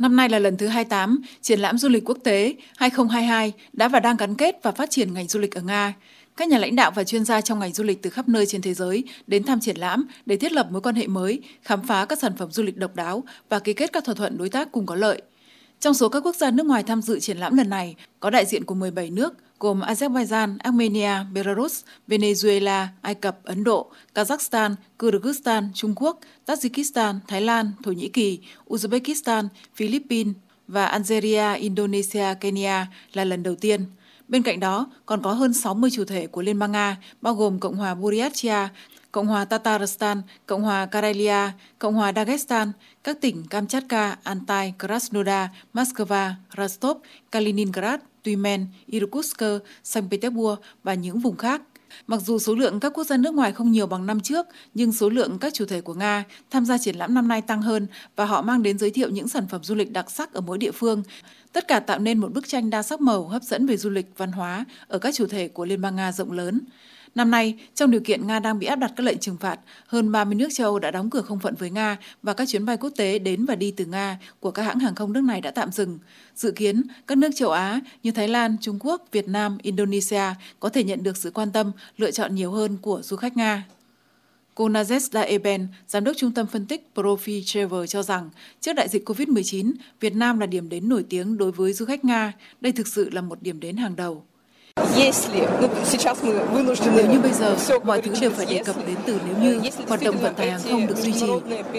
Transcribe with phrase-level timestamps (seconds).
[0.00, 4.00] Năm nay là lần thứ 28, triển lãm du lịch quốc tế 2022 đã và
[4.00, 5.94] đang gắn kết và phát triển ngành du lịch ở Nga.
[6.36, 8.62] Các nhà lãnh đạo và chuyên gia trong ngành du lịch từ khắp nơi trên
[8.62, 12.04] thế giới đến thăm triển lãm để thiết lập mối quan hệ mới, khám phá
[12.04, 14.72] các sản phẩm du lịch độc đáo và ký kết các thỏa thuận đối tác
[14.72, 15.22] cùng có lợi.
[15.80, 18.46] Trong số các quốc gia nước ngoài tham dự triển lãm lần này, có đại
[18.46, 25.68] diện của 17 nước gồm Azerbaijan, Armenia, Belarus, Venezuela, Ai Cập, Ấn Độ, Kazakhstan, Kyrgyzstan,
[25.74, 30.34] Trung Quốc, Tajikistan, Thái Lan, Thổ Nhĩ Kỳ, Uzbekistan, Philippines
[30.68, 33.84] và Algeria, Indonesia, Kenya là lần đầu tiên.
[34.28, 37.58] Bên cạnh đó, còn có hơn 60 chủ thể của Liên bang Nga, bao gồm
[37.58, 38.68] Cộng hòa Buryatia,
[39.12, 42.72] Cộng hòa Tatarstan, Cộng hòa Karelia, Cộng hòa Dagestan,
[43.04, 46.96] các tỉnh Kamchatka, Altai, Krasnodar, Moscow, Rostov,
[47.30, 49.42] Kaliningrad, Tuymen, Irkutsk,
[49.84, 51.62] Saint Petersburg và những vùng khác.
[52.06, 54.92] Mặc dù số lượng các quốc gia nước ngoài không nhiều bằng năm trước, nhưng
[54.92, 57.86] số lượng các chủ thể của Nga tham gia triển lãm năm nay tăng hơn
[58.16, 60.58] và họ mang đến giới thiệu những sản phẩm du lịch đặc sắc ở mỗi
[60.58, 61.02] địa phương.
[61.52, 64.06] Tất cả tạo nên một bức tranh đa sắc màu hấp dẫn về du lịch,
[64.16, 66.60] văn hóa ở các chủ thể của Liên bang Nga rộng lớn.
[67.14, 70.12] Năm nay, trong điều kiện Nga đang bị áp đặt các lệnh trừng phạt, hơn
[70.12, 72.76] 30 nước châu Âu đã đóng cửa không phận với Nga và các chuyến bay
[72.76, 75.50] quốc tế đến và đi từ Nga của các hãng hàng không nước này đã
[75.50, 75.98] tạm dừng.
[76.34, 80.24] Dự kiến, các nước châu Á như Thái Lan, Trung Quốc, Việt Nam, Indonesia
[80.60, 83.64] có thể nhận được sự quan tâm, lựa chọn nhiều hơn của du khách Nga.
[84.54, 88.88] Cô Nazesda Eben, giám đốc trung tâm phân tích Profi Travel cho rằng, trước đại
[88.88, 92.32] dịch COVID-19, Việt Nam là điểm đến nổi tiếng đối với du khách Nga.
[92.60, 94.24] Đây thực sự là một điểm đến hàng đầu.
[96.94, 100.02] Nếu như bây giờ mọi thứ đều phải đề cập đến từ nếu như hoạt
[100.02, 101.26] động vận tải hàng không được duy trì,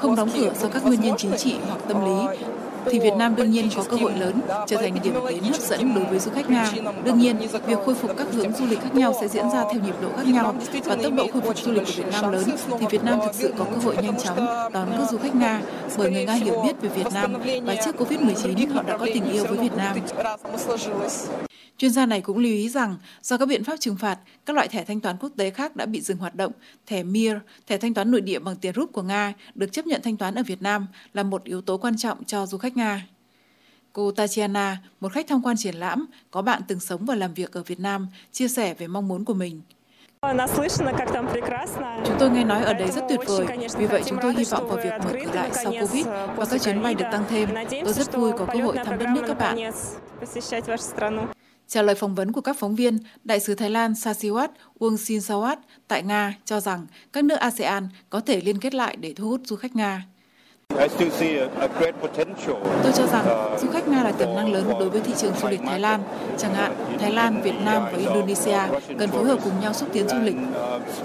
[0.00, 2.38] không đóng cửa do các nguyên nhân chính trị hoặc tâm lý,
[2.86, 5.94] thì Việt Nam đương nhiên có cơ hội lớn trở thành điểm đến hấp dẫn
[5.94, 6.72] đối với du khách Nga.
[7.04, 9.82] Đương nhiên, việc khôi phục các hướng du lịch khác nhau sẽ diễn ra theo
[9.82, 12.44] nhịp độ khác nhau và tốc độ khôi phục du lịch của Việt Nam lớn
[12.80, 15.60] thì Việt Nam thực sự có cơ hội nhanh chóng đón các du khách Nga
[15.98, 19.32] bởi người Nga hiểu biết về Việt Nam và trước Covid-19 họ đã có tình
[19.32, 19.96] yêu với Việt Nam.
[21.78, 24.68] Chuyên gia này cũng lưu ý rằng do các biện pháp trừng phạt, các loại
[24.68, 26.52] thẻ thanh toán quốc tế khác đã bị dừng hoạt động.
[26.86, 27.34] Thẻ MIR,
[27.66, 30.34] thẻ thanh toán nội địa bằng tiền rút của Nga, được chấp nhận thanh toán
[30.34, 33.06] ở Việt Nam là một yếu tố quan trọng cho du khách Nga.
[33.92, 37.52] Cô Tatiana, một khách tham quan triển lãm, có bạn từng sống và làm việc
[37.52, 39.60] ở Việt Nam, chia sẻ về mong muốn của mình.
[42.04, 43.46] Chúng tôi nghe nói ở đây rất tuyệt vời,
[43.78, 46.62] vì vậy chúng tôi hy vọng vào việc mở cửa lại sau Covid và các
[46.62, 47.48] chuyến bay được tăng thêm.
[47.84, 49.56] Tôi rất vui có cơ hội thăm đất nước các bạn.
[51.68, 54.48] Trả lời phỏng vấn của các phóng viên, Đại sứ Thái Lan Sasiwat
[54.78, 55.56] Wong Sawat
[55.88, 59.40] tại Nga cho rằng các nước ASEAN có thể liên kết lại để thu hút
[59.44, 60.06] du khách Nga.
[62.82, 65.48] Tôi cho rằng du khách Nga là tiềm năng lớn đối với thị trường du
[65.48, 66.00] lịch Thái Lan.
[66.38, 68.58] Chẳng hạn, Thái Lan, Việt Nam và Indonesia
[68.98, 70.36] cần phối hợp cùng nhau xúc tiến du lịch.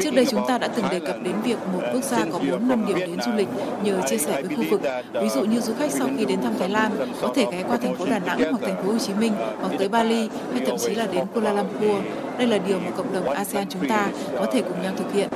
[0.00, 2.68] Trước đây chúng ta đã từng đề cập đến việc một quốc gia có 4
[2.68, 3.48] năm điểm đến du lịch
[3.82, 4.80] nhờ chia sẻ với khu vực.
[5.12, 7.76] Ví dụ như du khách sau khi đến thăm Thái Lan có thể ghé qua
[7.76, 10.76] thành phố Đà Nẵng hoặc thành phố Hồ Chí Minh hoặc tới Bali hay thậm
[10.78, 12.02] chí là đến Kuala Lumpur.
[12.38, 15.28] Đây là điều mà cộng đồng ASEAN chúng ta có thể cùng nhau thực hiện.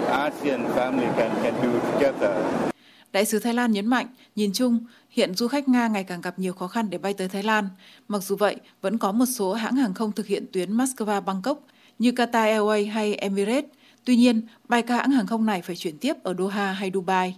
[3.12, 4.06] Đại sứ Thái Lan nhấn mạnh,
[4.36, 4.78] nhìn chung,
[5.10, 7.68] hiện du khách Nga ngày càng gặp nhiều khó khăn để bay tới Thái Lan.
[8.08, 11.54] Mặc dù vậy, vẫn có một số hãng hàng không thực hiện tuyến Moscow-Bangkok
[11.98, 13.70] như Qatar Airways hay Emirates.
[14.04, 17.36] Tuy nhiên, bay các hãng hàng không này phải chuyển tiếp ở Doha hay Dubai.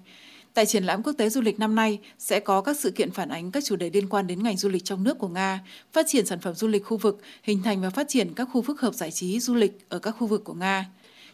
[0.55, 3.29] Tại triển lãm quốc tế du lịch năm nay sẽ có các sự kiện phản
[3.29, 5.61] ánh các chủ đề liên quan đến ngành du lịch trong nước của Nga,
[5.93, 8.63] phát triển sản phẩm du lịch khu vực, hình thành và phát triển các khu
[8.63, 10.87] phức hợp giải trí du lịch ở các khu vực của Nga.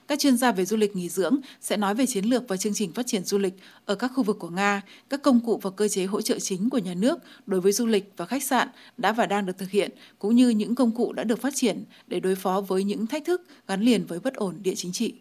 [0.08, 2.74] Các chuyên gia về du lịch nghỉ dưỡng sẽ nói về chiến lược và chương
[2.74, 3.54] trình phát triển du lịch
[3.84, 6.70] ở các khu vực của Nga, các công cụ và cơ chế hỗ trợ chính
[6.70, 9.70] của nhà nước đối với du lịch và khách sạn đã và đang được thực
[9.70, 13.06] hiện, cũng như những công cụ đã được phát triển để đối phó với những
[13.06, 15.14] thách thức gắn liền với bất ổn địa chính trị.